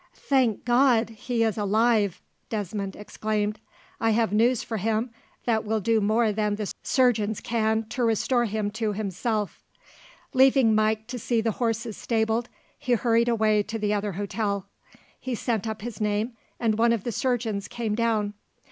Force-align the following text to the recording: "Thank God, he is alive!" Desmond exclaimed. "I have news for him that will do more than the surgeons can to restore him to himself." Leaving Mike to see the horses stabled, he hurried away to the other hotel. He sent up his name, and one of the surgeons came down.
"Thank 0.15 0.65
God, 0.65 1.11
he 1.11 1.43
is 1.43 1.59
alive!" 1.59 2.23
Desmond 2.49 2.95
exclaimed. 2.95 3.59
"I 3.99 4.09
have 4.09 4.33
news 4.33 4.63
for 4.63 4.77
him 4.77 5.11
that 5.45 5.63
will 5.63 5.79
do 5.79 6.01
more 6.01 6.31
than 6.31 6.55
the 6.55 6.73
surgeons 6.81 7.39
can 7.39 7.83
to 7.89 8.03
restore 8.03 8.45
him 8.45 8.71
to 8.71 8.93
himself." 8.93 9.61
Leaving 10.33 10.73
Mike 10.73 11.05
to 11.05 11.19
see 11.19 11.39
the 11.39 11.51
horses 11.51 11.97
stabled, 11.97 12.49
he 12.79 12.93
hurried 12.93 13.29
away 13.29 13.61
to 13.61 13.77
the 13.77 13.93
other 13.93 14.13
hotel. 14.13 14.65
He 15.19 15.35
sent 15.35 15.67
up 15.67 15.83
his 15.83 16.01
name, 16.01 16.35
and 16.59 16.79
one 16.79 16.93
of 16.93 17.03
the 17.03 17.11
surgeons 17.11 17.67
came 17.67 17.93
down. 17.93 18.33